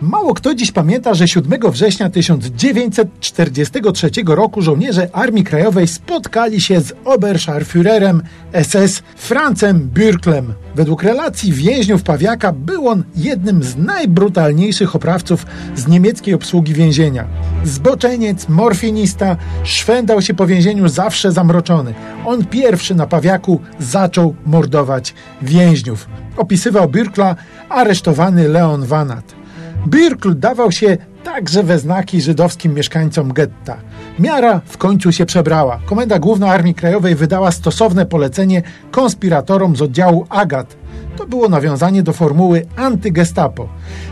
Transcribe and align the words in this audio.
Mało 0.00 0.34
kto 0.34 0.54
dziś 0.54 0.72
pamięta, 0.72 1.14
że 1.14 1.28
7 1.28 1.60
września 1.70 2.10
1943 2.10 4.10
roku 4.26 4.62
żołnierze 4.62 5.08
Armii 5.12 5.44
Krajowej 5.44 5.88
spotkali 5.88 6.60
się 6.60 6.80
z 6.80 6.92
Oberscharführerem 7.04 8.22
SS 8.62 9.02
Francem 9.16 9.90
Bürklem. 9.94 10.44
Według 10.74 11.02
relacji 11.02 11.52
więźniów 11.52 12.02
Pawiaka 12.02 12.52
był 12.52 12.88
on 12.88 13.04
jednym 13.16 13.62
z 13.62 13.76
najbrutalniejszych 13.76 14.96
oprawców 14.96 15.46
z 15.76 15.88
niemieckiej 15.88 16.34
obsługi 16.34 16.74
więzienia. 16.74 17.24
Zboczeniec, 17.64 18.48
morfinista, 18.48 19.36
szwendał 19.64 20.22
się 20.22 20.34
po 20.34 20.46
więzieniu 20.46 20.88
zawsze 20.88 21.32
zamroczony. 21.32 21.94
On 22.26 22.46
pierwszy 22.46 22.94
na 22.94 23.06
Pawiaku 23.06 23.60
zaczął 23.78 24.34
mordować 24.46 25.14
więźniów. 25.42 26.08
Opisywał 26.36 26.88
Bürkla 26.88 27.34
aresztowany 27.68 28.48
Leon 28.48 28.86
Vanat. 28.86 29.37
Birkl 29.88 30.34
dawał 30.38 30.72
się 30.72 30.96
także 31.24 31.62
we 31.62 31.78
znaki 31.78 32.20
żydowskim 32.20 32.74
mieszkańcom 32.74 33.32
getta. 33.32 33.76
Miara 34.18 34.60
w 34.64 34.78
końcu 34.78 35.12
się 35.12 35.26
przebrała. 35.26 35.80
Komenda 35.86 36.18
Główna 36.18 36.48
Armii 36.48 36.74
Krajowej 36.74 37.14
wydała 37.14 37.50
stosowne 37.50 38.06
polecenie 38.06 38.62
konspiratorom 38.90 39.76
z 39.76 39.82
oddziału 39.82 40.26
Agat. 40.28 40.76
To 41.16 41.26
było 41.26 41.48
nawiązanie 41.48 42.02
do 42.02 42.12
formuły 42.12 42.66
antygestapo. 42.76 43.68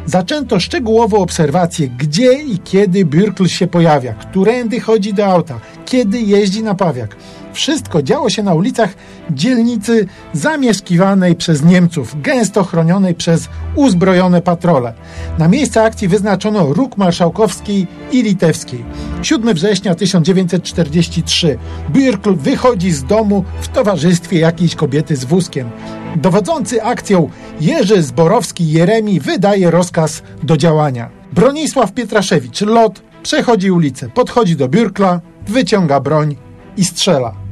Zaczęto 0.06 0.60
szczegółowo 0.60 1.18
obserwację, 1.18 1.88
gdzie 1.88 2.32
i 2.32 2.58
kiedy 2.58 3.04
Birkl 3.04 3.46
się 3.46 3.66
pojawia, 3.66 4.14
którędy 4.14 4.80
chodzi 4.80 5.14
do 5.14 5.26
auta, 5.26 5.60
kiedy 5.84 6.20
jeździ 6.20 6.62
na 6.62 6.74
pawiak. 6.74 7.16
Wszystko 7.56 8.02
działo 8.02 8.30
się 8.30 8.42
na 8.42 8.54
ulicach 8.54 8.94
dzielnicy 9.30 10.06
zamieszkiwanej 10.32 11.34
przez 11.34 11.64
Niemców, 11.64 12.22
gęsto 12.22 12.64
chronionej 12.64 13.14
przez 13.14 13.48
uzbrojone 13.74 14.42
patrole. 14.42 14.94
Na 15.38 15.48
miejsce 15.48 15.82
akcji 15.82 16.08
wyznaczono 16.08 16.72
róg 16.72 16.96
marszałkowskiej 16.96 17.86
i 18.12 18.22
litewskiej. 18.22 18.84
7 19.22 19.54
września 19.54 19.94
1943. 19.94 21.58
Birkl 21.90 22.34
wychodzi 22.34 22.90
z 22.90 23.04
domu 23.04 23.44
w 23.60 23.68
towarzystwie 23.68 24.38
jakiejś 24.38 24.74
kobiety 24.74 25.16
z 25.16 25.24
wózkiem. 25.24 25.70
Dowodzący 26.16 26.82
akcją 26.82 27.30
Jerzy 27.60 28.02
Zborowski-Jeremi 28.02 29.20
wydaje 29.20 29.70
rozkaz 29.70 30.22
do 30.42 30.56
działania. 30.56 31.10
Bronisław 31.32 31.92
Pietraszewicz, 31.92 32.60
lot, 32.60 33.02
przechodzi 33.22 33.70
ulicę, 33.70 34.08
podchodzi 34.08 34.56
do 34.56 34.68
Birkla, 34.68 35.20
wyciąga 35.48 36.00
broń 36.00 36.36
i 36.76 36.84
strzela. 36.84 37.45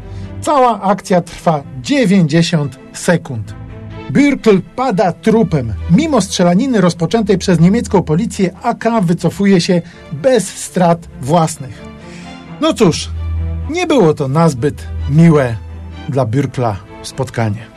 Cała 0.44 0.80
akcja 0.82 1.20
trwa 1.20 1.62
90 1.82 2.78
sekund. 2.92 3.54
Bürkl 4.10 4.60
pada 4.76 5.12
trupem. 5.12 5.74
Mimo 5.90 6.20
strzelaniny 6.20 6.80
rozpoczętej 6.80 7.38
przez 7.38 7.60
niemiecką 7.60 8.02
policję, 8.02 8.50
AK 8.62 8.84
wycofuje 9.02 9.60
się 9.60 9.82
bez 10.12 10.48
strat 10.48 11.08
własnych. 11.20 11.82
No 12.60 12.74
cóż, 12.74 13.10
nie 13.70 13.86
było 13.86 14.14
to 14.14 14.28
nazbyt 14.28 14.86
miłe 15.10 15.56
dla 16.08 16.26
Bürkla 16.26 16.74
spotkanie. 17.02 17.73